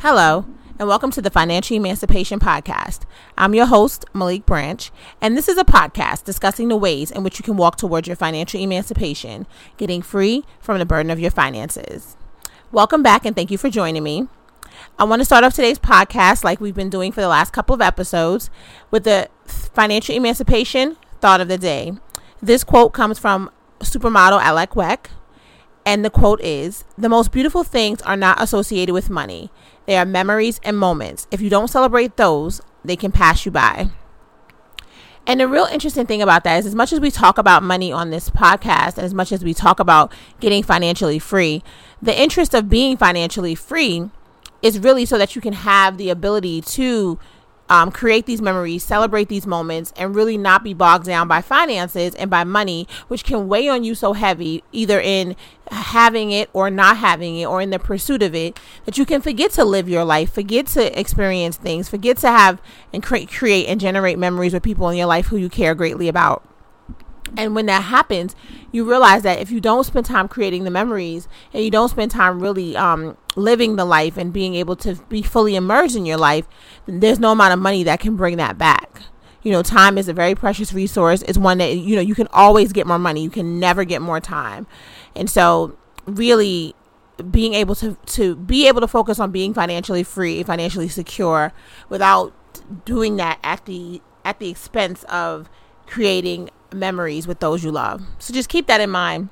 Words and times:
Hello, 0.00 0.46
and 0.78 0.86
welcome 0.86 1.10
to 1.10 1.20
the 1.20 1.28
Financial 1.28 1.76
Emancipation 1.76 2.38
Podcast. 2.38 3.00
I'm 3.36 3.52
your 3.52 3.66
host, 3.66 4.04
Malik 4.14 4.46
Branch, 4.46 4.92
and 5.20 5.36
this 5.36 5.48
is 5.48 5.58
a 5.58 5.64
podcast 5.64 6.22
discussing 6.22 6.68
the 6.68 6.76
ways 6.76 7.10
in 7.10 7.24
which 7.24 7.40
you 7.40 7.42
can 7.42 7.56
walk 7.56 7.74
towards 7.74 8.06
your 8.06 8.14
financial 8.14 8.60
emancipation, 8.60 9.48
getting 9.76 10.00
free 10.00 10.44
from 10.60 10.78
the 10.78 10.86
burden 10.86 11.10
of 11.10 11.18
your 11.18 11.32
finances. 11.32 12.16
Welcome 12.70 13.02
back, 13.02 13.26
and 13.26 13.34
thank 13.34 13.50
you 13.50 13.58
for 13.58 13.70
joining 13.70 14.04
me. 14.04 14.28
I 15.00 15.04
want 15.04 15.20
to 15.20 15.24
start 15.24 15.42
off 15.42 15.54
today's 15.54 15.80
podcast, 15.80 16.44
like 16.44 16.60
we've 16.60 16.76
been 16.76 16.90
doing 16.90 17.10
for 17.10 17.20
the 17.20 17.26
last 17.26 17.52
couple 17.52 17.74
of 17.74 17.80
episodes, 17.80 18.50
with 18.92 19.02
the 19.02 19.28
financial 19.46 20.14
emancipation 20.14 20.96
thought 21.20 21.40
of 21.40 21.48
the 21.48 21.58
day. 21.58 21.90
This 22.40 22.62
quote 22.62 22.92
comes 22.92 23.18
from 23.18 23.50
supermodel 23.80 24.40
Alek 24.40 24.76
Wek, 24.76 25.10
and 25.84 26.04
the 26.04 26.10
quote 26.10 26.40
is 26.40 26.84
The 26.96 27.08
most 27.08 27.32
beautiful 27.32 27.64
things 27.64 28.00
are 28.02 28.16
not 28.16 28.40
associated 28.40 28.92
with 28.92 29.10
money. 29.10 29.50
They 29.88 29.96
are 29.96 30.04
memories 30.04 30.60
and 30.62 30.76
moments. 30.76 31.26
If 31.30 31.40
you 31.40 31.48
don't 31.48 31.68
celebrate 31.68 32.18
those, 32.18 32.60
they 32.84 32.94
can 32.94 33.10
pass 33.10 33.46
you 33.46 33.50
by. 33.50 33.88
And 35.26 35.40
the 35.40 35.48
real 35.48 35.64
interesting 35.64 36.04
thing 36.04 36.20
about 36.20 36.44
that 36.44 36.58
is, 36.58 36.66
as 36.66 36.74
much 36.74 36.92
as 36.92 37.00
we 37.00 37.10
talk 37.10 37.38
about 37.38 37.62
money 37.62 37.90
on 37.90 38.10
this 38.10 38.28
podcast, 38.28 38.98
and 38.98 39.06
as 39.06 39.14
much 39.14 39.32
as 39.32 39.42
we 39.42 39.54
talk 39.54 39.80
about 39.80 40.12
getting 40.40 40.62
financially 40.62 41.18
free, 41.18 41.62
the 42.02 42.14
interest 42.14 42.52
of 42.52 42.68
being 42.68 42.98
financially 42.98 43.54
free 43.54 44.10
is 44.60 44.78
really 44.78 45.06
so 45.06 45.16
that 45.16 45.34
you 45.34 45.40
can 45.40 45.54
have 45.54 45.96
the 45.96 46.10
ability 46.10 46.60
to 46.60 47.18
um, 47.68 47.90
create 47.90 48.26
these 48.26 48.40
memories, 48.40 48.82
celebrate 48.82 49.28
these 49.28 49.46
moments, 49.46 49.92
and 49.96 50.14
really 50.14 50.38
not 50.38 50.64
be 50.64 50.74
bogged 50.74 51.06
down 51.06 51.28
by 51.28 51.40
finances 51.40 52.14
and 52.14 52.30
by 52.30 52.44
money, 52.44 52.88
which 53.08 53.24
can 53.24 53.48
weigh 53.48 53.68
on 53.68 53.84
you 53.84 53.94
so 53.94 54.14
heavy, 54.14 54.64
either 54.72 55.00
in 55.00 55.36
having 55.70 56.30
it 56.30 56.48
or 56.52 56.70
not 56.70 56.96
having 56.96 57.36
it, 57.36 57.44
or 57.44 57.60
in 57.60 57.70
the 57.70 57.78
pursuit 57.78 58.22
of 58.22 58.34
it, 58.34 58.58
that 58.86 58.96
you 58.96 59.04
can 59.04 59.20
forget 59.20 59.50
to 59.52 59.64
live 59.64 59.88
your 59.88 60.04
life, 60.04 60.32
forget 60.32 60.66
to 60.68 60.98
experience 60.98 61.56
things, 61.56 61.88
forget 61.88 62.16
to 62.18 62.28
have 62.28 62.60
and 62.92 63.02
create, 63.02 63.30
create 63.30 63.66
and 63.66 63.80
generate 63.80 64.18
memories 64.18 64.54
with 64.54 64.62
people 64.62 64.88
in 64.88 64.96
your 64.96 65.06
life 65.06 65.26
who 65.26 65.36
you 65.36 65.48
care 65.48 65.74
greatly 65.74 66.08
about. 66.08 66.47
And 67.36 67.54
when 67.54 67.66
that 67.66 67.84
happens, 67.84 68.34
you 68.72 68.88
realize 68.88 69.22
that 69.22 69.38
if 69.38 69.50
you 69.50 69.60
don't 69.60 69.84
spend 69.84 70.06
time 70.06 70.28
creating 70.28 70.64
the 70.64 70.70
memories 70.70 71.28
and 71.52 71.64
you 71.64 71.70
don't 71.70 71.88
spend 71.88 72.10
time 72.10 72.40
really 72.40 72.76
um, 72.76 73.16
living 73.36 73.76
the 73.76 73.84
life 73.84 74.16
and 74.16 74.32
being 74.32 74.54
able 74.54 74.76
to 74.76 74.94
be 75.08 75.22
fully 75.22 75.54
immersed 75.56 75.96
in 75.96 76.06
your 76.06 76.16
life, 76.16 76.46
there's 76.86 77.18
no 77.18 77.32
amount 77.32 77.52
of 77.52 77.58
money 77.58 77.82
that 77.84 78.00
can 78.00 78.16
bring 78.16 78.36
that 78.36 78.58
back. 78.58 79.02
You 79.42 79.52
know, 79.52 79.62
time 79.62 79.98
is 79.98 80.08
a 80.08 80.12
very 80.12 80.34
precious 80.34 80.72
resource. 80.72 81.22
It's 81.22 81.38
one 81.38 81.58
that, 81.58 81.76
you 81.76 81.94
know, 81.96 82.02
you 82.02 82.14
can 82.14 82.28
always 82.32 82.72
get 82.72 82.86
more 82.86 82.98
money. 82.98 83.22
You 83.22 83.30
can 83.30 83.60
never 83.60 83.84
get 83.84 84.02
more 84.02 84.20
time. 84.20 84.66
And 85.14 85.30
so, 85.30 85.78
really, 86.06 86.74
being 87.30 87.54
able 87.54 87.74
to, 87.76 87.96
to 88.06 88.36
be 88.36 88.68
able 88.68 88.80
to 88.80 88.88
focus 88.88 89.18
on 89.18 89.30
being 89.30 89.54
financially 89.54 90.02
free, 90.02 90.42
financially 90.42 90.88
secure 90.88 91.52
without 91.88 92.34
doing 92.84 93.16
that 93.16 93.38
at 93.42 93.64
the 93.66 94.02
at 94.24 94.38
the 94.40 94.50
expense 94.50 95.04
of 95.04 95.48
creating 95.86 96.50
memories 96.72 97.26
with 97.26 97.40
those 97.40 97.64
you 97.64 97.70
love. 97.70 98.02
So 98.18 98.32
just 98.34 98.48
keep 98.48 98.66
that 98.66 98.80
in 98.80 98.90
mind. 98.90 99.28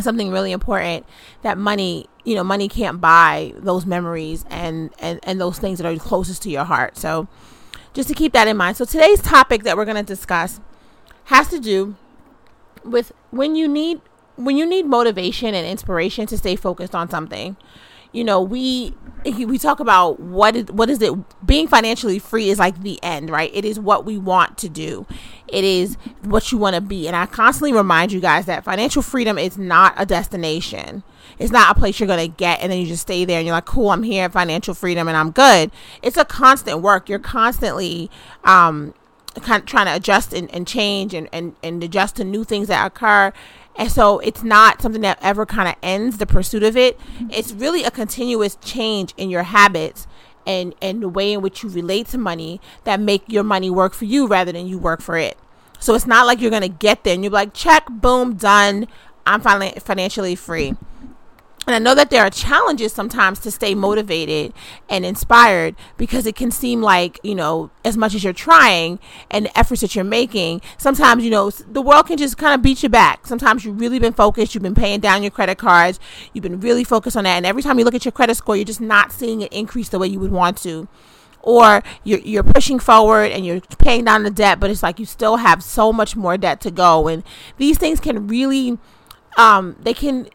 Something 0.00 0.30
really 0.30 0.52
important 0.52 1.04
that 1.42 1.58
money, 1.58 2.06
you 2.24 2.34
know, 2.36 2.44
money 2.44 2.68
can't 2.68 3.00
buy 3.00 3.52
those 3.56 3.84
memories 3.84 4.44
and, 4.48 4.90
and, 5.00 5.18
and 5.24 5.40
those 5.40 5.58
things 5.58 5.78
that 5.78 5.86
are 5.86 5.98
closest 5.98 6.42
to 6.42 6.50
your 6.50 6.64
heart. 6.64 6.96
So 6.96 7.26
just 7.94 8.08
to 8.08 8.14
keep 8.14 8.32
that 8.32 8.46
in 8.46 8.56
mind. 8.56 8.76
So 8.76 8.84
today's 8.84 9.20
topic 9.20 9.64
that 9.64 9.76
we're 9.76 9.84
going 9.84 9.96
to 9.96 10.02
discuss 10.02 10.60
has 11.24 11.48
to 11.48 11.58
do 11.58 11.96
with 12.84 13.12
when 13.30 13.56
you 13.56 13.68
need 13.68 14.00
when 14.36 14.56
you 14.56 14.64
need 14.64 14.86
motivation 14.86 15.52
and 15.52 15.66
inspiration 15.66 16.26
to 16.26 16.38
stay 16.38 16.54
focused 16.54 16.94
on 16.94 17.10
something 17.10 17.56
you 18.12 18.24
know 18.24 18.40
we 18.40 18.94
we 19.24 19.58
talk 19.58 19.80
about 19.80 20.20
what 20.20 20.56
is 20.56 20.66
what 20.66 20.88
is 20.88 21.02
it 21.02 21.12
being 21.44 21.66
financially 21.66 22.18
free 22.18 22.48
is 22.48 22.58
like 22.58 22.82
the 22.82 22.98
end 23.02 23.30
right? 23.30 23.50
It 23.52 23.64
is 23.64 23.78
what 23.78 24.04
we 24.04 24.16
want 24.16 24.56
to 24.58 24.68
do. 24.68 25.06
It 25.48 25.64
is 25.64 25.96
what 26.22 26.52
you 26.52 26.58
want 26.58 26.74
to 26.76 26.80
be. 26.80 27.06
And 27.06 27.16
i 27.16 27.26
constantly 27.26 27.72
remind 27.72 28.12
you 28.12 28.20
guys 28.20 28.46
that 28.46 28.64
financial 28.64 29.02
freedom 29.02 29.38
is 29.38 29.58
not 29.58 29.94
a 29.96 30.06
destination. 30.06 31.02
It's 31.38 31.52
not 31.52 31.76
a 31.76 31.78
place 31.78 32.00
you're 32.00 32.06
going 32.06 32.30
to 32.30 32.36
get 32.36 32.60
and 32.60 32.72
then 32.72 32.80
you 32.80 32.86
just 32.86 33.02
stay 33.02 33.24
there 33.24 33.38
and 33.38 33.46
you're 33.46 33.54
like 33.54 33.66
cool 33.66 33.90
i'm 33.90 34.02
here 34.02 34.28
financial 34.28 34.74
freedom 34.74 35.08
and 35.08 35.16
i'm 35.16 35.30
good. 35.30 35.70
It's 36.02 36.16
a 36.16 36.24
constant 36.24 36.80
work. 36.80 37.08
You're 37.08 37.18
constantly 37.18 38.10
um 38.44 38.94
kind 39.40 39.60
of 39.62 39.66
trying 39.66 39.86
to 39.86 39.94
adjust 39.94 40.32
and, 40.32 40.52
and 40.54 40.66
change 40.66 41.14
and, 41.14 41.28
and, 41.32 41.56
and 41.62 41.82
adjust 41.82 42.16
to 42.16 42.24
new 42.24 42.44
things 42.44 42.68
that 42.68 42.86
occur 42.86 43.32
and 43.78 43.92
so 43.92 44.18
it's 44.18 44.42
not 44.42 44.82
something 44.82 45.02
that 45.02 45.18
ever 45.22 45.46
kind 45.46 45.68
of 45.68 45.76
ends 45.82 46.18
the 46.18 46.26
pursuit 46.26 46.64
of 46.64 46.76
it. 46.76 46.98
Mm-hmm. 46.98 47.28
It's 47.30 47.52
really 47.52 47.84
a 47.84 47.92
continuous 47.92 48.56
change 48.56 49.14
in 49.16 49.30
your 49.30 49.44
habits 49.44 50.08
and, 50.44 50.74
and 50.82 51.00
the 51.00 51.08
way 51.08 51.32
in 51.32 51.42
which 51.42 51.62
you 51.62 51.68
relate 51.68 52.08
to 52.08 52.18
money 52.18 52.60
that 52.82 52.98
make 52.98 53.22
your 53.28 53.44
money 53.44 53.70
work 53.70 53.94
for 53.94 54.04
you 54.04 54.26
rather 54.26 54.50
than 54.50 54.66
you 54.66 54.78
work 54.78 55.00
for 55.00 55.16
it. 55.16 55.38
So 55.78 55.94
it's 55.94 56.08
not 56.08 56.26
like 56.26 56.40
you're 56.40 56.50
going 56.50 56.62
to 56.62 56.68
get 56.68 57.04
there 57.04 57.14
and 57.14 57.22
you're 57.22 57.32
like, 57.32 57.54
check, 57.54 57.86
boom, 57.88 58.34
done. 58.34 58.88
I'm 59.24 59.40
finally 59.40 59.72
financially 59.78 60.34
free. 60.34 60.74
And 61.68 61.74
I 61.74 61.80
know 61.80 61.94
that 61.96 62.08
there 62.08 62.22
are 62.22 62.30
challenges 62.30 62.94
sometimes 62.94 63.40
to 63.40 63.50
stay 63.50 63.74
motivated 63.74 64.54
and 64.88 65.04
inspired 65.04 65.76
because 65.98 66.24
it 66.26 66.34
can 66.34 66.50
seem 66.50 66.80
like, 66.80 67.20
you 67.22 67.34
know, 67.34 67.70
as 67.84 67.94
much 67.94 68.14
as 68.14 68.24
you're 68.24 68.32
trying 68.32 68.98
and 69.30 69.44
the 69.44 69.58
efforts 69.58 69.82
that 69.82 69.94
you're 69.94 70.02
making, 70.02 70.62
sometimes, 70.78 71.24
you 71.24 71.30
know, 71.30 71.50
the 71.50 71.82
world 71.82 72.06
can 72.06 72.16
just 72.16 72.38
kind 72.38 72.54
of 72.54 72.62
beat 72.62 72.82
you 72.82 72.88
back. 72.88 73.26
Sometimes 73.26 73.66
you've 73.66 73.78
really 73.78 73.98
been 73.98 74.14
focused, 74.14 74.54
you've 74.54 74.62
been 74.62 74.74
paying 74.74 75.00
down 75.00 75.22
your 75.22 75.30
credit 75.30 75.58
cards, 75.58 76.00
you've 76.32 76.42
been 76.42 76.58
really 76.58 76.84
focused 76.84 77.18
on 77.18 77.24
that. 77.24 77.36
And 77.36 77.44
every 77.44 77.62
time 77.62 77.78
you 77.78 77.84
look 77.84 77.94
at 77.94 78.06
your 78.06 78.12
credit 78.12 78.36
score, 78.36 78.56
you're 78.56 78.64
just 78.64 78.80
not 78.80 79.12
seeing 79.12 79.42
it 79.42 79.52
increase 79.52 79.90
the 79.90 79.98
way 79.98 80.06
you 80.06 80.20
would 80.20 80.32
want 80.32 80.56
to 80.62 80.88
or 81.42 81.82
you're, 82.02 82.20
you're 82.20 82.42
pushing 82.42 82.78
forward 82.78 83.30
and 83.30 83.44
you're 83.44 83.60
paying 83.78 84.04
down 84.04 84.22
the 84.22 84.30
debt 84.30 84.58
but 84.58 84.70
it's 84.70 84.82
like 84.82 84.98
you 84.98 85.06
still 85.06 85.36
have 85.36 85.62
so 85.62 85.92
much 85.92 86.16
more 86.16 86.36
debt 86.36 86.60
to 86.60 86.70
go 86.70 87.06
and 87.06 87.22
these 87.58 87.78
things 87.78 88.00
can 88.00 88.26
really 88.26 88.76
um, 89.36 89.76
they 89.80 89.94
can 89.94 90.28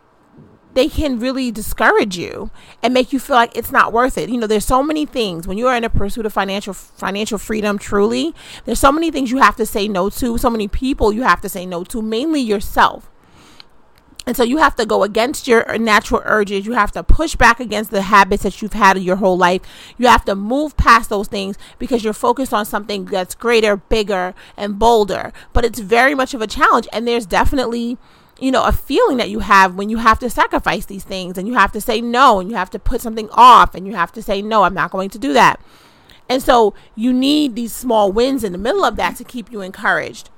they 0.74 0.88
can 0.88 1.20
really 1.20 1.52
discourage 1.52 2.18
you 2.18 2.50
and 2.82 2.94
make 2.94 3.14
you 3.14 3.20
feel 3.20 3.36
like 3.36 3.56
it's 3.56 3.72
not 3.72 3.94
worth 3.94 4.18
it. 4.18 4.30
You 4.30 4.38
know, 4.38 4.48
there's 4.48 4.66
so 4.66 4.82
many 4.82 5.06
things 5.06 5.48
when 5.48 5.58
you 5.58 5.68
are 5.68 5.76
in 5.76 5.84
a 5.84 5.90
pursuit 5.90 6.26
of 6.26 6.34
financial 6.34 6.74
financial 6.74 7.38
freedom 7.38 7.78
truly, 7.78 8.34
there's 8.66 8.80
so 8.80 8.92
many 8.92 9.12
things 9.12 9.32
you 9.32 9.38
have 9.38 9.56
to 9.58 9.66
say 9.66 9.88
no 9.88 10.10
to, 10.10 10.38
so 10.38 10.50
many 10.50 10.68
people 10.68 11.14
you 11.14 11.24
have 11.24 11.42
to 11.42 11.50
say 11.50 11.66
no 11.66 11.84
to, 11.86 12.02
mainly 12.02 12.42
yourself. 12.42 13.10
And 14.26 14.38
so 14.38 14.44
you 14.44 14.58
have 14.58 14.76
to 14.78 14.86
go 14.86 15.04
against 15.04 15.48
your 15.48 15.78
natural 15.78 16.22
urges. 16.24 16.66
You 16.66 16.74
have 16.74 16.94
to 16.94 17.04
push 17.04 17.36
back 17.36 17.60
against 17.60 17.92
the 17.92 18.04
habits 18.04 18.44
that 18.44 18.62
you've 18.62 18.74
had 18.74 18.98
your 19.00 19.18
whole 19.18 19.38
life. 19.38 19.62
You 19.98 20.08
have 20.08 20.24
to 20.26 20.36
move 20.36 20.78
past 20.78 21.10
those 21.10 21.28
things 21.28 21.58
because 21.78 22.04
you're 22.04 22.14
focused 22.14 22.54
on 22.54 22.66
something 22.66 23.06
that's 23.06 23.36
greater, 23.36 23.76
bigger, 23.76 24.34
and 24.56 24.80
bolder. 24.80 25.34
But 25.52 25.66
it's 25.66 25.80
very 25.80 26.16
much 26.16 26.34
of 26.34 26.42
a 26.42 26.48
challenge. 26.48 26.88
And 26.94 27.06
there's 27.06 27.26
definitely 27.26 27.98
you 28.40 28.52
know, 28.52 28.66
a 28.66 28.72
feeling 28.72 29.18
that 29.18 29.30
you 29.30 29.40
have 29.40 29.76
when 29.76 29.90
you 29.90 29.98
have 29.98 30.20
to 30.20 30.30
sacrifice 30.30 30.86
these 30.86 31.04
things 31.04 31.38
and 31.38 31.48
you 31.48 31.54
have 31.54 31.72
to 31.72 31.82
say 31.82 32.02
no 32.02 32.40
and 32.40 32.50
you 32.50 32.56
have 32.56 32.70
to 32.72 32.80
put 32.80 33.02
something 33.02 33.30
off 33.32 33.76
and 33.76 33.88
you 33.88 33.96
have 33.96 34.12
to 34.14 34.22
say, 34.22 34.42
no, 34.42 34.64
I'm 34.64 34.74
not 34.74 34.92
going 34.92 35.10
to 35.12 35.20
do 35.20 35.34
that. 35.34 35.60
And 36.30 36.42
so 36.42 36.74
you 36.96 37.14
need 37.14 37.56
these 37.56 37.74
small 37.74 38.12
wins 38.12 38.44
in 38.44 38.52
the 38.52 38.58
middle 38.58 38.84
of 38.84 38.96
that 38.96 39.18
to 39.18 39.24
keep 39.24 39.52
you 39.52 39.62
encouraged. 39.62 40.30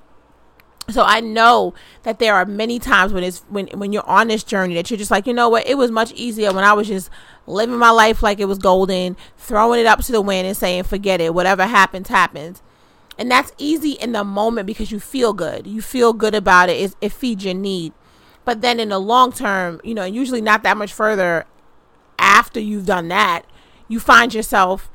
So 0.89 1.03
I 1.03 1.19
know 1.19 1.73
that 2.03 2.19
there 2.19 2.35
are 2.35 2.45
many 2.45 2.77
times 2.77 3.11
when 3.11 3.23
it's 3.23 3.39
when 3.49 3.67
when 3.69 3.91
you're 3.91 4.07
on 4.07 4.27
this 4.27 4.43
journey 4.43 4.75
that 4.75 4.91
you're 4.91 4.99
just 4.99 5.09
like, 5.09 5.25
you 5.25 5.33
know 5.33 5.49
what, 5.49 5.67
it 5.67 5.79
was 5.79 5.89
much 5.89 6.11
easier 6.13 6.53
when 6.53 6.63
I 6.63 6.73
was 6.73 6.87
just 6.87 7.09
living 7.47 7.77
my 7.77 7.89
life 7.89 8.21
like 8.21 8.39
it 8.39 8.45
was 8.45 8.59
golden, 8.59 9.17
throwing 9.37 9.79
it 9.79 9.87
up 9.87 10.01
to 10.01 10.11
the 10.11 10.21
wind 10.21 10.47
and 10.47 10.55
saying, 10.55 10.83
forget 10.83 11.21
it, 11.21 11.33
whatever 11.33 11.65
happens, 11.65 12.09
happens. 12.09 12.61
And 13.17 13.31
that's 13.31 13.53
easy 13.57 13.91
in 13.91 14.11
the 14.11 14.23
moment 14.23 14.67
because 14.67 14.91
you 14.91 14.99
feel 14.99 15.33
good. 15.33 15.65
You 15.67 15.81
feel 15.81 16.13
good 16.13 16.35
about 16.35 16.69
it. 16.69 16.77
It, 16.77 16.95
it 17.01 17.11
feeds 17.11 17.45
your 17.45 17.53
need. 17.53 17.93
But 18.43 18.61
then 18.61 18.79
in 18.79 18.89
the 18.89 18.99
long 18.99 19.31
term, 19.31 19.81
you 19.83 19.93
know, 19.93 20.05
usually 20.05 20.41
not 20.41 20.63
that 20.63 20.77
much 20.77 20.93
further 20.93 21.45
after 22.19 22.59
you've 22.59 22.85
done 22.85 23.07
that, 23.09 23.43
you 23.87 23.99
find 23.99 24.33
yourself 24.33 24.89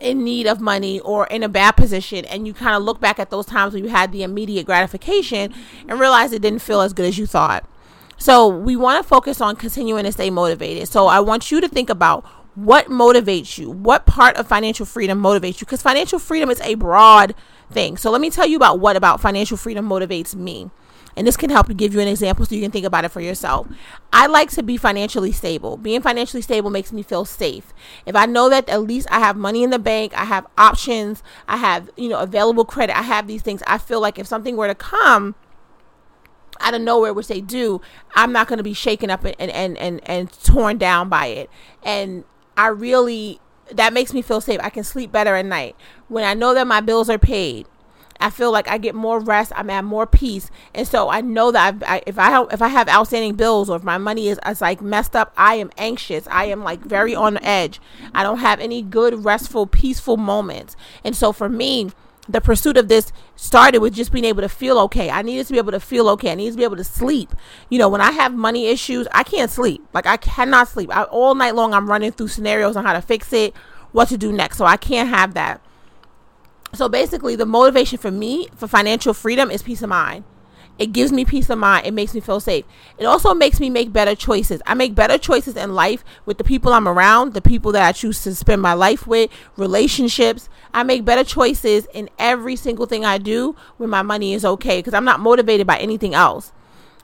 in 0.00 0.24
need 0.24 0.46
of 0.46 0.60
money 0.60 1.00
or 1.00 1.26
in 1.28 1.42
a 1.42 1.48
bad 1.48 1.72
position 1.72 2.24
and 2.26 2.46
you 2.46 2.52
kind 2.52 2.74
of 2.76 2.82
look 2.82 3.00
back 3.00 3.18
at 3.18 3.30
those 3.30 3.46
times 3.46 3.74
when 3.74 3.84
you 3.84 3.90
had 3.90 4.12
the 4.12 4.22
immediate 4.22 4.66
gratification 4.66 5.54
and 5.88 6.00
realize 6.00 6.32
it 6.32 6.42
didn't 6.42 6.60
feel 6.60 6.80
as 6.80 6.92
good 6.92 7.06
as 7.06 7.16
you 7.18 7.26
thought. 7.26 7.68
So 8.16 8.46
we 8.48 8.76
want 8.76 9.02
to 9.02 9.08
focus 9.08 9.40
on 9.40 9.56
continuing 9.56 10.04
to 10.04 10.12
stay 10.12 10.30
motivated. 10.30 10.88
So 10.88 11.06
I 11.06 11.20
want 11.20 11.50
you 11.50 11.60
to 11.60 11.68
think 11.68 11.90
about 11.90 12.24
what 12.54 12.86
motivates 12.86 13.58
you? 13.58 13.70
What 13.70 14.06
part 14.06 14.36
of 14.36 14.46
financial 14.46 14.86
freedom 14.86 15.20
motivates 15.20 15.60
you? 15.60 15.66
Because 15.66 15.82
financial 15.82 16.18
freedom 16.18 16.50
is 16.50 16.60
a 16.60 16.74
broad 16.74 17.34
thing. 17.70 17.96
So 17.96 18.10
let 18.10 18.20
me 18.20 18.30
tell 18.30 18.46
you 18.46 18.56
about 18.56 18.80
what 18.80 18.96
about 18.96 19.20
financial 19.20 19.56
freedom 19.56 19.88
motivates 19.88 20.34
me. 20.34 20.70
And 21.16 21.26
this 21.26 21.36
can 21.36 21.50
help 21.50 21.74
give 21.76 21.94
you 21.94 22.00
an 22.00 22.08
example 22.08 22.44
so 22.44 22.54
you 22.54 22.60
can 22.60 22.72
think 22.72 22.86
about 22.86 23.04
it 23.04 23.10
for 23.10 23.20
yourself. 23.20 23.68
I 24.12 24.26
like 24.26 24.50
to 24.50 24.62
be 24.62 24.76
financially 24.76 25.30
stable. 25.30 25.76
Being 25.76 26.02
financially 26.02 26.42
stable 26.42 26.70
makes 26.70 26.92
me 26.92 27.02
feel 27.02 27.24
safe. 27.24 27.72
If 28.04 28.16
I 28.16 28.26
know 28.26 28.48
that 28.50 28.68
at 28.68 28.82
least 28.82 29.06
I 29.10 29.20
have 29.20 29.36
money 29.36 29.62
in 29.62 29.70
the 29.70 29.78
bank, 29.78 30.16
I 30.18 30.24
have 30.24 30.46
options, 30.58 31.22
I 31.46 31.56
have, 31.58 31.88
you 31.96 32.08
know, 32.08 32.18
available 32.18 32.64
credit, 32.64 32.96
I 32.98 33.02
have 33.02 33.28
these 33.28 33.42
things, 33.42 33.62
I 33.66 33.78
feel 33.78 34.00
like 34.00 34.18
if 34.18 34.26
something 34.26 34.56
were 34.56 34.66
to 34.66 34.74
come, 34.74 35.36
out 36.60 36.74
of 36.74 36.80
nowhere, 36.80 37.12
which 37.12 37.26
they 37.26 37.40
do, 37.40 37.80
I'm 38.14 38.32
not 38.32 38.46
going 38.46 38.58
to 38.58 38.62
be 38.62 38.74
shaken 38.74 39.10
up 39.10 39.24
and, 39.24 39.34
and, 39.38 39.76
and, 39.76 40.00
and 40.08 40.32
torn 40.44 40.78
down 40.78 41.08
by 41.08 41.26
it. 41.26 41.50
And 41.82 42.24
I 42.56 42.68
really 42.68 43.40
that 43.72 43.92
makes 43.92 44.12
me 44.12 44.22
feel 44.22 44.40
safe. 44.40 44.60
I 44.62 44.70
can 44.70 44.84
sleep 44.84 45.10
better 45.10 45.34
at 45.34 45.46
night. 45.46 45.76
When 46.08 46.24
I 46.24 46.34
know 46.34 46.54
that 46.54 46.66
my 46.66 46.80
bills 46.80 47.08
are 47.08 47.18
paid, 47.18 47.66
I 48.20 48.30
feel 48.30 48.52
like 48.52 48.68
I 48.68 48.78
get 48.78 48.94
more 48.94 49.18
rest. 49.18 49.52
I'm 49.56 49.70
at 49.70 49.84
more 49.84 50.06
peace, 50.06 50.50
and 50.74 50.86
so 50.86 51.08
I 51.08 51.20
know 51.20 51.50
that 51.50 51.82
I, 51.86 52.02
if 52.06 52.18
I 52.18 52.30
have, 52.30 52.48
if 52.52 52.62
I 52.62 52.68
have 52.68 52.88
outstanding 52.88 53.34
bills 53.34 53.68
or 53.68 53.76
if 53.76 53.82
my 53.84 53.98
money 53.98 54.28
is, 54.28 54.38
is 54.46 54.60
like 54.60 54.80
messed 54.80 55.16
up, 55.16 55.32
I 55.36 55.56
am 55.56 55.70
anxious. 55.78 56.26
I 56.30 56.46
am 56.46 56.62
like 56.62 56.80
very 56.80 57.14
on 57.14 57.38
edge. 57.38 57.80
I 58.14 58.22
don't 58.22 58.38
have 58.38 58.60
any 58.60 58.82
good, 58.82 59.24
restful, 59.24 59.66
peaceful 59.66 60.16
moments, 60.16 60.76
and 61.02 61.16
so 61.16 61.32
for 61.32 61.48
me, 61.48 61.90
the 62.28 62.40
pursuit 62.40 62.76
of 62.76 62.88
this 62.88 63.12
started 63.36 63.78
with 63.78 63.94
just 63.94 64.12
being 64.12 64.24
able 64.24 64.42
to 64.42 64.48
feel 64.48 64.78
okay. 64.78 65.10
I 65.10 65.22
needed 65.22 65.46
to 65.46 65.52
be 65.52 65.58
able 65.58 65.72
to 65.72 65.80
feel 65.80 66.08
okay. 66.10 66.32
I 66.32 66.34
needed 66.34 66.52
to 66.52 66.56
be 66.56 66.64
able 66.64 66.76
to 66.76 66.84
sleep. 66.84 67.34
You 67.68 67.78
know, 67.78 67.88
when 67.88 68.00
I 68.00 68.12
have 68.12 68.34
money 68.34 68.66
issues, 68.66 69.06
I 69.12 69.22
can't 69.24 69.50
sleep. 69.50 69.86
Like 69.92 70.06
I 70.06 70.16
cannot 70.16 70.68
sleep. 70.68 70.94
I, 70.94 71.04
all 71.04 71.34
night 71.34 71.54
long, 71.54 71.74
I'm 71.74 71.88
running 71.88 72.12
through 72.12 72.28
scenarios 72.28 72.76
on 72.76 72.84
how 72.84 72.94
to 72.94 73.02
fix 73.02 73.32
it, 73.32 73.54
what 73.92 74.08
to 74.08 74.16
do 74.16 74.32
next. 74.32 74.56
So 74.56 74.64
I 74.64 74.76
can't 74.76 75.08
have 75.08 75.34
that. 75.34 75.60
So 76.72 76.88
basically, 76.88 77.36
the 77.36 77.46
motivation 77.46 77.98
for 77.98 78.10
me 78.10 78.48
for 78.56 78.66
financial 78.66 79.14
freedom 79.14 79.50
is 79.50 79.62
peace 79.62 79.82
of 79.82 79.90
mind. 79.90 80.24
It 80.76 80.92
gives 80.92 81.12
me 81.12 81.24
peace 81.24 81.48
of 81.50 81.58
mind. 81.58 81.86
It 81.86 81.94
makes 81.94 82.14
me 82.14 82.20
feel 82.20 82.40
safe. 82.40 82.64
It 82.98 83.04
also 83.04 83.32
makes 83.32 83.60
me 83.60 83.70
make 83.70 83.92
better 83.92 84.16
choices. 84.16 84.60
I 84.66 84.74
make 84.74 84.94
better 84.94 85.18
choices 85.18 85.56
in 85.56 85.74
life 85.74 86.04
with 86.26 86.38
the 86.38 86.44
people 86.44 86.72
I'm 86.72 86.88
around, 86.88 87.34
the 87.34 87.40
people 87.40 87.70
that 87.72 87.86
I 87.86 87.92
choose 87.92 88.22
to 88.24 88.34
spend 88.34 88.60
my 88.60 88.72
life 88.72 89.06
with, 89.06 89.30
relationships. 89.56 90.48
I 90.74 90.82
make 90.82 91.04
better 91.04 91.24
choices 91.24 91.86
in 91.94 92.10
every 92.18 92.56
single 92.56 92.86
thing 92.86 93.04
I 93.04 93.16
do 93.18 93.54
when 93.76 93.88
my 93.88 94.02
money 94.02 94.34
is 94.34 94.44
okay 94.44 94.80
because 94.80 94.92
I'm 94.92 95.04
not 95.04 95.20
motivated 95.20 95.66
by 95.66 95.78
anything 95.78 96.14
else. 96.14 96.52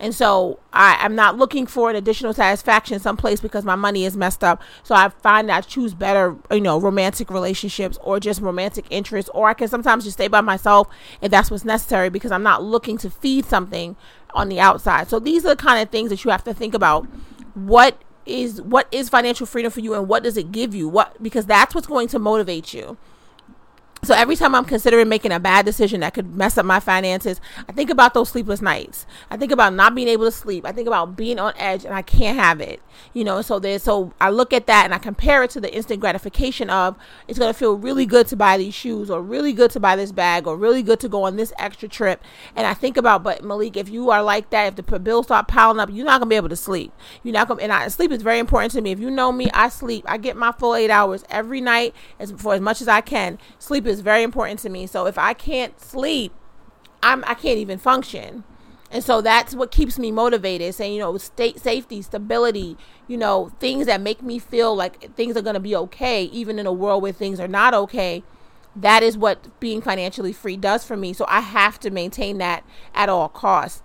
And 0.01 0.15
so 0.15 0.59
I, 0.73 1.05
am 1.05 1.15
not 1.15 1.37
looking 1.37 1.67
for 1.67 1.91
an 1.91 1.95
additional 1.95 2.33
satisfaction 2.33 2.99
someplace 2.99 3.39
because 3.41 3.67
my 3.67 3.77
money 3.77 4.07
is 4.07 4.17
messed 4.17 4.43
up. 4.43 4.63
So 4.83 4.95
I 4.95 5.11
find 5.11 5.51
that 5.51 5.59
I 5.59 5.61
choose 5.61 5.93
better, 5.93 6.37
you 6.51 6.63
know, 6.63 6.81
romantic 6.81 7.31
relationships 7.31 7.99
or 8.03 8.19
just 8.19 8.41
romantic 8.41 8.87
interests, 8.89 9.31
or 9.35 9.49
I 9.49 9.55
can 9.55 9.69
sometimes 9.69 10.05
just 10.05 10.17
stay 10.17 10.27
by 10.27 10.41
myself 10.41 10.89
if 11.21 11.31
that's 11.31 11.51
what's 11.51 11.67
necessary 11.67 12.09
because 12.09 12.33
I'm 12.33 12.43
not 12.43 12.63
looking 12.63 12.97
to 12.99 13.11
feed 13.11 13.45
something 13.45 13.95
on 14.33 14.49
the 14.49 14.59
outside. 14.59 15.09
So 15.09 15.19
these 15.19 15.45
are 15.45 15.51
the 15.51 15.57
kind 15.57 15.83
of 15.83 15.91
things 15.91 16.09
that 16.09 16.25
you 16.25 16.31
have 16.31 16.45
to 16.45 16.55
think 16.55 16.73
about. 16.73 17.07
What 17.55 18.03
is 18.25 18.63
what 18.63 18.89
is 18.91 19.09
financial 19.09 19.47
freedom 19.47 19.71
for 19.71 19.81
you 19.81 19.95
and 19.95 20.09
what 20.09 20.23
does 20.23 20.37
it 20.37 20.51
give 20.51 20.75
you? 20.75 20.89
What 20.89 21.23
because 21.23 21.45
that's 21.45 21.75
what's 21.75 21.87
going 21.87 22.09
to 22.09 22.19
motivate 22.19 22.73
you. 22.73 22.97
So 24.03 24.15
every 24.15 24.35
time 24.35 24.55
I'm 24.55 24.65
considering 24.65 25.11
making 25.11 25.31
a 25.31 25.39
bad 25.39 25.67
decision 25.67 26.01
that 26.01 26.15
could 26.15 26.35
mess 26.35 26.57
up 26.57 26.65
my 26.65 26.81
finances, 26.81 27.39
I 27.69 27.73
think 27.73 27.91
about 27.91 28.15
those 28.15 28.31
sleepless 28.31 28.63
nights. 28.63 29.05
I 29.29 29.37
think 29.37 29.53
about 29.53 29.75
not 29.75 29.95
being 29.95 30.09
able 30.09 30.25
to 30.25 30.31
sleep. 30.31 30.65
I 30.65 30.73
think 30.73 30.89
about 30.89 31.17
being 31.17 31.39
on 31.39 31.53
edge 31.59 31.85
and 31.85 31.93
I 31.93 32.01
can't 32.01 32.39
have 32.39 32.63
it. 32.63 32.81
You 33.13 33.25
know, 33.25 33.43
so 33.43 33.59
there's 33.59 33.83
so 33.83 34.15
I 34.19 34.31
look 34.31 34.55
at 34.55 34.67
that 34.69 34.87
and 34.87 34.95
I 34.95 34.99
compare 34.99 35.43
it 35.43 35.51
to 35.51 35.61
the 35.61 35.73
instant 35.75 36.01
gratification 36.01 36.71
of 36.71 36.97
it's 37.29 37.39
gonna 37.39 37.53
feel 37.53 37.75
really 37.75 38.07
good 38.07 38.27
to 38.29 38.37
buy 38.37 38.57
these 38.57 38.73
shoes 38.73 39.11
or 39.11 39.21
really 39.21 39.53
good 39.53 39.71
to 39.73 39.81
buy 39.81 39.97
this 39.97 40.13
bag 40.13 40.47
or 40.47 40.57
really 40.57 40.83
good 40.83 41.01
to 41.01 41.09
go 41.09 41.25
on 41.25 41.37
this 41.37 41.53
extra 41.59 41.87
trip. 41.87 42.23
And 42.57 42.67
I 42.67 42.73
think 42.73 42.97
about, 42.97 43.23
but 43.23 43.45
Malik, 43.45 43.77
if 43.77 43.91
you 43.91 44.09
are 44.11 44.23
like 44.23 44.49
that, 44.49 44.79
if 44.79 44.87
the 44.87 44.99
bills 44.99 45.27
start 45.27 45.47
piling 45.47 45.79
up, 45.79 45.91
you're 45.93 46.07
not 46.07 46.21
gonna 46.21 46.31
be 46.31 46.37
able 46.37 46.49
to 46.49 46.57
sleep. 46.57 46.91
You're 47.23 47.35
not 47.35 47.49
gonna 47.49 47.61
and 47.61 47.73
I, 47.73 47.89
sleep 47.89 48.13
is 48.13 48.23
very 48.23 48.39
important 48.39 48.73
to 48.73 48.81
me. 48.81 48.93
If 48.93 48.99
you 48.99 49.11
know 49.11 49.31
me, 49.31 49.51
I 49.53 49.69
sleep. 49.69 50.07
I 50.09 50.17
get 50.17 50.39
my 50.39 50.53
full 50.53 50.75
eight 50.75 50.91
hours 50.91 51.23
every 51.29 51.61
night 51.61 51.95
as 52.19 52.33
for 52.33 52.55
as 52.55 52.63
much 52.63 52.81
as 52.81 52.89
I 52.89 53.03
can. 53.03 53.39
Sleep 53.59 53.90
is 53.91 54.01
very 54.01 54.23
important 54.23 54.61
to 54.61 54.71
me. 54.71 54.87
So 54.87 55.07
if 55.07 55.19
I 55.19 55.35
can't 55.35 55.79
sleep, 55.81 56.33
I'm 57.03 57.25
I 57.27 57.35
can't 57.35 57.59
even 57.59 57.79
function. 57.79 58.45
And 58.93 59.05
so 59.05 59.21
that's 59.21 59.55
what 59.55 59.71
keeps 59.71 59.99
me 59.99 60.11
motivated, 60.11 60.75
saying, 60.75 60.95
you 60.95 60.99
know, 60.99 61.17
state 61.17 61.61
safety, 61.61 62.03
stability, 62.03 62.77
you 63.07 63.17
know, 63.17 63.53
things 63.61 63.87
that 63.87 64.01
make 64.01 64.21
me 64.21 64.39
feel 64.39 64.75
like 64.75 65.15
things 65.15 65.37
are 65.37 65.43
going 65.43 65.55
to 65.55 65.61
be 65.61 65.77
okay, 65.77 66.25
even 66.25 66.59
in 66.59 66.67
a 66.67 66.73
world 66.73 67.03
where 67.03 67.13
things 67.13 67.39
are 67.39 67.49
not 67.49 67.73
okay. 67.73 68.25
That 68.75 69.03
is 69.03 69.17
what 69.17 69.61
being 69.61 69.81
financially 69.81 70.33
free 70.33 70.57
does 70.57 70.85
for 70.85 70.97
me. 70.97 71.13
So 71.13 71.25
I 71.29 71.41
have 71.41 71.79
to 71.81 71.91
maintain 71.91 72.39
that 72.39 72.65
at 72.95 73.09
all 73.09 73.29
costs 73.29 73.83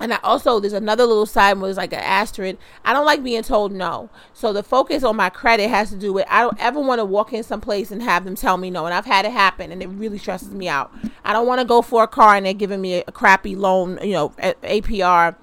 and 0.00 0.12
I 0.12 0.18
also 0.22 0.60
there's 0.60 0.74
another 0.74 1.04
little 1.04 1.26
side 1.26 1.58
where 1.58 1.70
it's 1.70 1.78
like 1.78 1.92
an 1.92 2.00
asterisk. 2.00 2.58
I 2.84 2.92
don't 2.92 3.06
like 3.06 3.22
being 3.22 3.42
told 3.42 3.72
no. 3.72 4.10
So 4.34 4.52
the 4.52 4.62
focus 4.62 5.02
on 5.02 5.16
my 5.16 5.30
credit 5.30 5.70
has 5.70 5.88
to 5.90 5.96
do 5.96 6.12
with 6.12 6.26
I 6.28 6.42
don't 6.42 6.60
ever 6.60 6.80
want 6.80 6.98
to 6.98 7.04
walk 7.04 7.32
in 7.32 7.42
some 7.42 7.62
place 7.62 7.90
and 7.90 8.02
have 8.02 8.24
them 8.24 8.34
tell 8.34 8.58
me 8.58 8.70
no. 8.70 8.84
And 8.84 8.94
I've 8.94 9.06
had 9.06 9.24
it 9.24 9.32
happen 9.32 9.72
and 9.72 9.82
it 9.82 9.88
really 9.88 10.18
stresses 10.18 10.52
me 10.52 10.68
out. 10.68 10.92
I 11.24 11.32
don't 11.32 11.46
want 11.46 11.60
to 11.60 11.66
go 11.66 11.80
for 11.80 12.02
a 12.02 12.08
car 12.08 12.34
and 12.34 12.44
they're 12.44 12.52
giving 12.52 12.80
me 12.80 12.96
a, 12.96 13.04
a 13.06 13.12
crappy 13.12 13.56
loan, 13.56 13.98
you 14.02 14.12
know, 14.12 14.30
APR. 14.38 15.34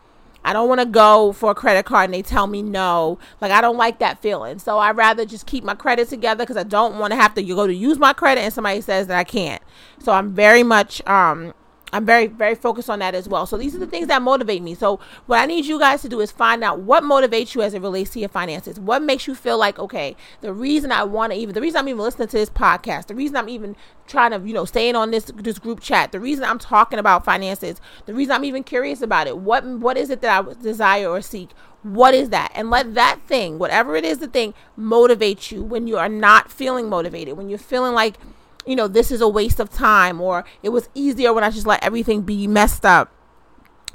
I 0.45 0.53
don't 0.53 0.67
want 0.67 0.81
to 0.81 0.85
go 0.85 1.31
for 1.31 1.51
a 1.51 1.55
credit 1.55 1.85
card 1.85 2.05
and 2.05 2.13
they 2.13 2.21
tell 2.21 2.45
me 2.45 2.61
no. 2.61 3.17
Like 3.41 3.51
I 3.51 3.59
don't 3.59 3.77
like 3.77 3.97
that 3.99 4.21
feeling. 4.21 4.59
So 4.59 4.77
I 4.77 4.91
rather 4.91 5.25
just 5.25 5.47
keep 5.47 5.63
my 5.63 5.73
credit 5.73 6.09
together 6.09 6.43
because 6.43 6.57
I 6.57 6.63
don't 6.63 6.99
want 6.99 7.11
to 7.11 7.15
have 7.15 7.33
to 7.35 7.43
go 7.43 7.65
to 7.65 7.73
use 7.73 7.97
my 7.97 8.13
credit 8.13 8.41
and 8.41 8.53
somebody 8.53 8.81
says 8.81 9.07
that 9.07 9.17
I 9.17 9.23
can't. 9.23 9.63
So 9.97 10.11
I'm 10.11 10.33
very 10.33 10.61
much 10.61 11.05
um 11.07 11.53
I'm 11.93 12.05
very, 12.05 12.25
very 12.25 12.55
focused 12.55 12.89
on 12.89 12.99
that 12.99 13.13
as 13.13 13.29
well. 13.29 13.45
So 13.45 13.55
these 13.55 13.75
are 13.75 13.79
the 13.79 13.85
things 13.85 14.07
that 14.07 14.21
motivate 14.21 14.63
me. 14.63 14.73
So 14.73 14.99
what 15.27 15.39
I 15.39 15.45
need 15.45 15.65
you 15.65 15.77
guys 15.77 16.01
to 16.01 16.09
do 16.09 16.21
is 16.21 16.31
find 16.31 16.63
out 16.63 16.79
what 16.79 17.03
motivates 17.03 17.53
you 17.53 17.61
as 17.61 17.75
it 17.75 17.81
relates 17.81 18.09
to 18.11 18.19
your 18.19 18.29
finances. 18.29 18.79
What 18.79 19.03
makes 19.03 19.27
you 19.27 19.35
feel 19.35 19.59
like, 19.59 19.77
okay, 19.77 20.15
the 20.41 20.51
reason 20.51 20.91
I 20.91 21.03
want 21.03 21.33
to 21.33 21.37
even, 21.37 21.53
the 21.53 21.61
reason 21.61 21.79
I'm 21.79 21.87
even 21.87 22.01
listening 22.01 22.29
to 22.29 22.37
this 22.37 22.49
podcast, 22.49 23.07
the 23.07 23.15
reason 23.15 23.37
I'm 23.37 23.47
even 23.47 23.75
trying 24.07 24.31
to, 24.31 24.39
you 24.39 24.55
know, 24.55 24.65
staying 24.65 24.95
on 24.95 25.11
this 25.11 25.25
this 25.25 25.59
group 25.59 25.81
chat, 25.81 26.11
the 26.11 26.19
reason 26.19 26.43
I'm 26.43 26.59
talking 26.59 26.97
about 26.97 27.23
finances, 27.23 27.79
the 28.07 28.13
reason 28.15 28.33
I'm 28.33 28.45
even 28.45 28.63
curious 28.63 29.03
about 29.03 29.27
it. 29.27 29.37
What 29.37 29.63
what 29.63 29.95
is 29.95 30.09
it 30.09 30.21
that 30.21 30.45
I 30.45 30.53
desire 30.63 31.07
or 31.07 31.21
seek? 31.21 31.51
What 31.83 32.15
is 32.15 32.29
that? 32.29 32.51
And 32.55 32.69
let 32.69 32.95
that 32.95 33.19
thing, 33.27 33.59
whatever 33.59 33.95
it 33.95 34.05
is, 34.05 34.19
the 34.19 34.27
thing, 34.27 34.53
motivate 34.77 35.51
you 35.51 35.61
when 35.61 35.85
you 35.85 35.97
are 35.97 36.09
not 36.09 36.49
feeling 36.51 36.89
motivated, 36.89 37.37
when 37.37 37.49
you're 37.49 37.59
feeling 37.59 37.93
like 37.93 38.15
you 38.65 38.75
know, 38.75 38.87
this 38.87 39.11
is 39.11 39.21
a 39.21 39.27
waste 39.27 39.59
of 39.59 39.69
time 39.69 40.21
or 40.21 40.45
it 40.61 40.69
was 40.69 40.89
easier 40.93 41.33
when 41.33 41.43
I 41.43 41.49
just 41.49 41.67
let 41.67 41.83
everything 41.83 42.21
be 42.21 42.47
messed 42.47 42.85
up. 42.85 43.11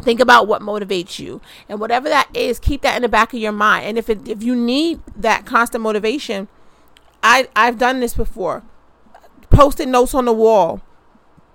Think 0.00 0.20
about 0.20 0.46
what 0.46 0.62
motivates 0.62 1.18
you. 1.18 1.40
And 1.68 1.80
whatever 1.80 2.08
that 2.08 2.28
is, 2.34 2.58
keep 2.60 2.82
that 2.82 2.96
in 2.96 3.02
the 3.02 3.08
back 3.08 3.32
of 3.32 3.40
your 3.40 3.52
mind. 3.52 3.86
And 3.86 3.98
if 3.98 4.08
it, 4.08 4.28
if 4.28 4.42
you 4.42 4.54
need 4.54 5.00
that 5.16 5.44
constant 5.44 5.82
motivation, 5.82 6.48
I 7.22 7.48
I've 7.56 7.78
done 7.78 8.00
this 8.00 8.14
before. 8.14 8.62
Post-it 9.50 9.88
notes 9.88 10.14
on 10.14 10.24
the 10.24 10.32
wall. 10.32 10.82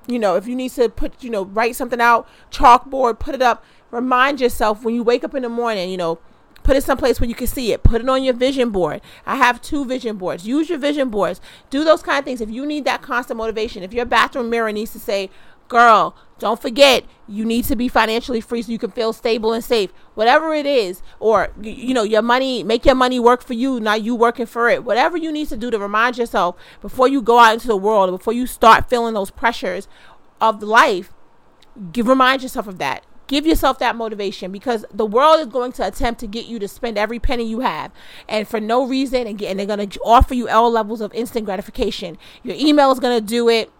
You 0.07 0.19
know, 0.19 0.35
if 0.35 0.47
you 0.47 0.55
need 0.55 0.71
to 0.71 0.89
put, 0.89 1.23
you 1.23 1.29
know, 1.29 1.45
write 1.45 1.77
something 1.77 2.01
out, 2.01 2.27
chalkboard, 2.51 3.19
put 3.19 3.35
it 3.35 3.41
up. 3.41 3.63
Remind 3.91 4.41
yourself 4.41 4.83
when 4.83 4.95
you 4.95 5.03
wake 5.03 5.23
up 5.23 5.33
in 5.35 5.43
the 5.43 5.49
morning, 5.49 5.89
you 5.89 5.97
know, 5.97 6.19
Put 6.63 6.77
it 6.77 6.83
someplace 6.83 7.19
where 7.19 7.29
you 7.29 7.35
can 7.35 7.47
see 7.47 7.73
it. 7.73 7.83
Put 7.83 8.01
it 8.01 8.09
on 8.09 8.23
your 8.23 8.33
vision 8.33 8.69
board. 8.69 9.01
I 9.25 9.35
have 9.35 9.61
two 9.61 9.85
vision 9.85 10.17
boards. 10.17 10.47
Use 10.47 10.69
your 10.69 10.79
vision 10.79 11.09
boards. 11.09 11.41
Do 11.69 11.83
those 11.83 12.01
kind 12.01 12.19
of 12.19 12.25
things. 12.25 12.41
If 12.41 12.49
you 12.49 12.65
need 12.65 12.85
that 12.85 13.01
constant 13.01 13.37
motivation, 13.37 13.83
if 13.83 13.93
your 13.93 14.05
bathroom 14.05 14.49
mirror 14.49 14.71
needs 14.71 14.93
to 14.93 14.99
say, 14.99 15.29
girl, 15.67 16.15
don't 16.39 16.61
forget 16.61 17.03
you 17.27 17.45
need 17.45 17.65
to 17.65 17.75
be 17.75 17.87
financially 17.87 18.41
free 18.41 18.61
so 18.61 18.71
you 18.71 18.77
can 18.77 18.91
feel 18.91 19.13
stable 19.13 19.53
and 19.53 19.63
safe. 19.63 19.91
Whatever 20.13 20.53
it 20.53 20.65
is, 20.65 21.01
or 21.19 21.51
you 21.61 21.93
know, 21.93 22.03
your 22.03 22.21
money, 22.21 22.63
make 22.63 22.85
your 22.85 22.95
money 22.95 23.19
work 23.19 23.41
for 23.41 23.53
you, 23.53 23.79
not 23.79 24.01
you 24.01 24.15
working 24.15 24.45
for 24.45 24.69
it. 24.69 24.83
Whatever 24.83 25.17
you 25.17 25.31
need 25.31 25.49
to 25.49 25.57
do 25.57 25.71
to 25.71 25.79
remind 25.79 26.17
yourself 26.17 26.55
before 26.81 27.07
you 27.07 27.21
go 27.21 27.39
out 27.39 27.53
into 27.53 27.67
the 27.67 27.77
world, 27.77 28.11
before 28.11 28.33
you 28.33 28.45
start 28.45 28.89
feeling 28.89 29.13
those 29.13 29.31
pressures 29.31 29.87
of 30.39 30.61
life, 30.61 31.13
give 31.91 32.07
remind 32.07 32.41
yourself 32.41 32.67
of 32.67 32.77
that 32.77 33.05
give 33.27 33.45
yourself 33.45 33.79
that 33.79 33.95
motivation 33.95 34.51
because 34.51 34.85
the 34.93 35.05
world 35.05 35.39
is 35.39 35.47
going 35.47 35.71
to 35.73 35.87
attempt 35.87 36.19
to 36.19 36.27
get 36.27 36.45
you 36.45 36.59
to 36.59 36.67
spend 36.67 36.97
every 36.97 37.19
penny 37.19 37.47
you 37.47 37.61
have. 37.61 37.91
And 38.27 38.47
for 38.47 38.59
no 38.59 38.85
reason 38.85 39.27
and, 39.27 39.37
get, 39.37 39.49
and 39.49 39.59
they're 39.59 39.65
going 39.65 39.87
to 39.87 39.99
offer 40.01 40.33
you 40.33 40.49
all 40.49 40.71
levels 40.71 41.01
of 41.01 41.13
instant 41.13 41.45
gratification. 41.45 42.17
Your 42.43 42.55
email 42.57 42.91
is 42.91 42.99
going 42.99 43.19
to 43.19 43.25
do 43.25 43.49
it. 43.49 43.71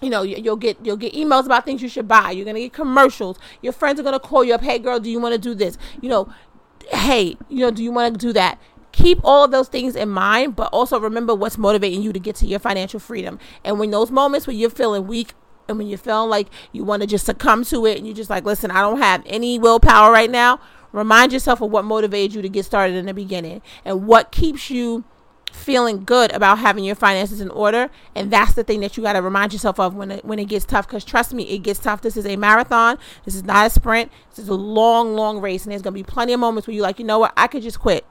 You 0.00 0.10
know 0.10 0.22
you'll 0.22 0.54
get 0.54 0.78
you'll 0.84 0.96
get 0.96 1.12
emails 1.12 1.46
about 1.46 1.64
things 1.64 1.82
you 1.82 1.88
should 1.88 2.06
buy. 2.06 2.30
You're 2.30 2.44
going 2.44 2.54
to 2.54 2.60
get 2.60 2.72
commercials. 2.72 3.36
Your 3.62 3.72
friends 3.72 3.98
are 3.98 4.04
going 4.04 4.12
to 4.12 4.20
call 4.20 4.44
you 4.44 4.54
up 4.54 4.60
hey 4.60 4.78
girl 4.78 5.00
do 5.00 5.10
you 5.10 5.18
want 5.18 5.34
to 5.34 5.40
do 5.40 5.56
this? 5.56 5.76
You 6.00 6.08
know 6.08 6.32
hey 6.90 7.36
you 7.48 7.58
know 7.58 7.72
do 7.72 7.82
you 7.82 7.90
want 7.90 8.14
to 8.14 8.18
do 8.18 8.32
that? 8.34 8.60
Keep 8.92 9.18
all 9.24 9.44
of 9.44 9.50
those 9.50 9.66
things 9.66 9.96
in 9.96 10.08
mind 10.08 10.54
but 10.54 10.72
also 10.72 11.00
remember 11.00 11.34
what's 11.34 11.58
motivating 11.58 12.00
you 12.00 12.12
to 12.12 12.20
get 12.20 12.36
to 12.36 12.46
your 12.46 12.60
financial 12.60 13.00
freedom. 13.00 13.40
And 13.64 13.80
when 13.80 13.90
those 13.90 14.12
moments 14.12 14.46
where 14.46 14.54
you're 14.54 14.70
feeling 14.70 15.08
weak 15.08 15.34
and 15.68 15.78
when 15.78 15.86
you're 15.86 15.98
feeling 15.98 16.30
like 16.30 16.48
you 16.72 16.84
want 16.84 17.02
to 17.02 17.06
just 17.06 17.26
succumb 17.26 17.64
to 17.66 17.86
it 17.86 17.98
and 17.98 18.06
you're 18.06 18.16
just 18.16 18.30
like, 18.30 18.44
listen, 18.44 18.70
I 18.70 18.80
don't 18.80 19.00
have 19.00 19.22
any 19.26 19.58
willpower 19.58 20.10
right 20.10 20.30
now, 20.30 20.60
remind 20.92 21.32
yourself 21.32 21.60
of 21.60 21.70
what 21.70 21.84
motivated 21.84 22.34
you 22.34 22.42
to 22.42 22.48
get 22.48 22.64
started 22.64 22.96
in 22.96 23.06
the 23.06 23.14
beginning 23.14 23.62
and 23.84 24.06
what 24.06 24.32
keeps 24.32 24.70
you 24.70 25.04
feeling 25.52 26.04
good 26.04 26.32
about 26.32 26.58
having 26.58 26.84
your 26.84 26.94
finances 26.94 27.40
in 27.40 27.50
order. 27.50 27.90
And 28.14 28.30
that's 28.30 28.54
the 28.54 28.64
thing 28.64 28.80
that 28.80 28.96
you 28.96 29.02
got 29.02 29.14
to 29.14 29.22
remind 29.22 29.52
yourself 29.52 29.78
of 29.80 29.94
when 29.94 30.10
it, 30.10 30.24
when 30.24 30.38
it 30.38 30.46
gets 30.46 30.64
tough 30.64 30.86
because 30.86 31.04
trust 31.04 31.34
me 31.34 31.44
it 31.44 31.58
gets 31.58 31.80
tough. 31.80 32.00
This 32.00 32.16
is 32.16 32.26
a 32.26 32.36
marathon. 32.36 32.98
This 33.24 33.34
is 33.34 33.44
not 33.44 33.66
a 33.66 33.70
sprint. 33.70 34.10
This 34.30 34.38
is 34.40 34.48
a 34.48 34.54
long 34.54 35.14
long 35.14 35.40
race. 35.40 35.64
And 35.64 35.72
there's 35.72 35.82
going 35.82 35.94
to 35.94 35.98
be 35.98 36.04
plenty 36.04 36.32
of 36.32 36.40
moments 36.40 36.66
where 36.66 36.74
you're 36.74 36.82
like 36.82 36.98
you 36.98 37.04
know 37.04 37.18
what? 37.18 37.32
I 37.36 37.46
could 37.46 37.62
just 37.62 37.80
quit 37.80 38.04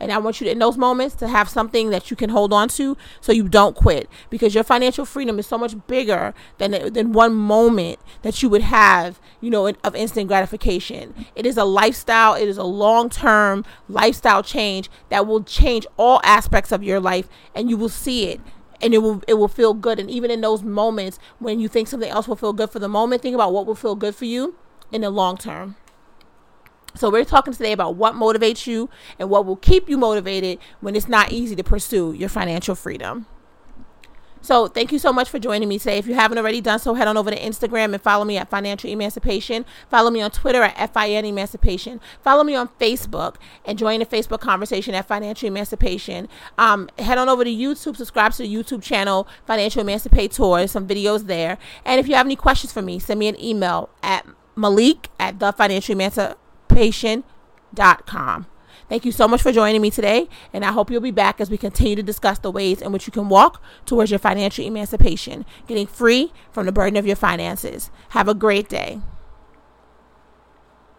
And 0.00 0.12
I 0.12 0.18
want 0.18 0.40
you 0.40 0.46
to, 0.46 0.50
in 0.50 0.58
those 0.58 0.76
moments 0.76 1.14
to 1.16 1.28
have 1.28 1.48
something 1.48 1.90
that 1.90 2.10
you 2.10 2.16
can 2.16 2.30
hold 2.30 2.52
on 2.52 2.68
to 2.70 2.96
so 3.20 3.32
you 3.32 3.48
don't 3.48 3.76
quit. 3.76 4.08
Because 4.30 4.54
your 4.54 4.64
financial 4.64 5.04
freedom 5.04 5.38
is 5.38 5.46
so 5.46 5.58
much 5.58 5.74
bigger 5.86 6.34
than, 6.58 6.92
than 6.92 7.12
one 7.12 7.34
moment 7.34 7.98
that 8.22 8.42
you 8.42 8.48
would 8.48 8.62
have, 8.62 9.20
you 9.40 9.50
know, 9.50 9.66
of 9.66 9.94
instant 9.94 10.28
gratification. 10.28 11.14
It 11.34 11.46
is 11.46 11.56
a 11.56 11.64
lifestyle, 11.64 12.34
it 12.34 12.48
is 12.48 12.58
a 12.58 12.64
long 12.64 13.10
term 13.10 13.64
lifestyle 13.88 14.42
change 14.42 14.90
that 15.08 15.26
will 15.26 15.42
change 15.42 15.86
all 15.96 16.20
aspects 16.24 16.72
of 16.72 16.82
your 16.82 17.00
life 17.00 17.28
and 17.54 17.70
you 17.70 17.76
will 17.76 17.88
see 17.88 18.28
it 18.28 18.40
and 18.82 18.92
it 18.92 18.98
will 18.98 19.22
it 19.26 19.34
will 19.34 19.48
feel 19.48 19.74
good. 19.74 19.98
And 19.98 20.10
even 20.10 20.30
in 20.30 20.40
those 20.40 20.62
moments 20.62 21.18
when 21.38 21.60
you 21.60 21.68
think 21.68 21.88
something 21.88 22.10
else 22.10 22.28
will 22.28 22.36
feel 22.36 22.52
good 22.52 22.70
for 22.70 22.78
the 22.78 22.88
moment 22.88 23.22
think 23.22 23.34
about 23.34 23.52
what 23.52 23.66
will 23.66 23.74
feel 23.74 23.94
good 23.94 24.14
for 24.14 24.24
you 24.24 24.56
in 24.92 25.00
the 25.02 25.10
long 25.10 25.36
term 25.36 25.76
so 26.94 27.10
we're 27.10 27.24
talking 27.24 27.52
today 27.52 27.72
about 27.72 27.96
what 27.96 28.14
motivates 28.14 28.66
you 28.66 28.88
and 29.18 29.30
what 29.30 29.44
will 29.46 29.56
keep 29.56 29.88
you 29.88 29.96
motivated 29.96 30.58
when 30.80 30.94
it's 30.96 31.08
not 31.08 31.32
easy 31.32 31.56
to 31.56 31.64
pursue 31.64 32.12
your 32.12 32.28
financial 32.28 32.74
freedom 32.74 33.26
so 34.44 34.68
thank 34.68 34.92
you 34.92 34.98
so 34.98 35.10
much 35.10 35.30
for 35.30 35.38
joining 35.38 35.70
me 35.70 35.78
today. 35.78 35.96
If 35.96 36.06
you 36.06 36.12
haven't 36.12 36.36
already 36.36 36.60
done 36.60 36.78
so, 36.78 36.92
head 36.92 37.08
on 37.08 37.16
over 37.16 37.30
to 37.30 37.40
Instagram 37.40 37.94
and 37.94 38.02
follow 38.02 38.26
me 38.26 38.36
at 38.36 38.50
Financial 38.50 38.90
Emancipation. 38.90 39.64
Follow 39.88 40.10
me 40.10 40.20
on 40.20 40.30
Twitter 40.30 40.62
at 40.62 40.92
FIN 40.92 41.24
Emancipation. 41.24 41.98
Follow 42.22 42.44
me 42.44 42.54
on 42.54 42.68
Facebook 42.78 43.36
and 43.64 43.78
join 43.78 44.00
the 44.00 44.06
Facebook 44.06 44.40
conversation 44.40 44.94
at 44.94 45.08
Financial 45.08 45.46
Emancipation. 45.46 46.28
Um, 46.58 46.90
head 46.98 47.16
on 47.16 47.30
over 47.30 47.42
to 47.42 47.50
YouTube, 47.50 47.96
subscribe 47.96 48.32
to 48.32 48.42
the 48.42 48.54
YouTube 48.54 48.82
channel 48.82 49.26
Financial 49.46 49.82
Emancipator. 49.82 50.68
Some 50.68 50.86
videos 50.86 51.26
there. 51.26 51.56
And 51.86 51.98
if 51.98 52.06
you 52.06 52.14
have 52.14 52.26
any 52.26 52.36
questions 52.36 52.70
for 52.70 52.82
me, 52.82 52.98
send 52.98 53.20
me 53.20 53.28
an 53.28 53.42
email 53.42 53.88
at 54.02 54.26
Malik 54.56 55.08
at 55.18 55.38
thefinancialemancipation.com. 56.74 58.46
Thank 58.88 59.06
you 59.06 59.12
so 59.12 59.26
much 59.26 59.40
for 59.40 59.50
joining 59.50 59.80
me 59.80 59.90
today, 59.90 60.28
and 60.52 60.64
I 60.64 60.72
hope 60.72 60.90
you'll 60.90 61.00
be 61.00 61.10
back 61.10 61.40
as 61.40 61.48
we 61.48 61.56
continue 61.56 61.96
to 61.96 62.02
discuss 62.02 62.38
the 62.38 62.50
ways 62.50 62.82
in 62.82 62.92
which 62.92 63.06
you 63.06 63.12
can 63.12 63.30
walk 63.30 63.62
towards 63.86 64.10
your 64.10 64.18
financial 64.18 64.64
emancipation, 64.64 65.46
getting 65.66 65.86
free 65.86 66.32
from 66.52 66.66
the 66.66 66.72
burden 66.72 66.96
of 66.96 67.06
your 67.06 67.16
finances. 67.16 67.90
Have 68.10 68.28
a 68.28 68.34
great 68.34 68.68
day. 68.68 69.00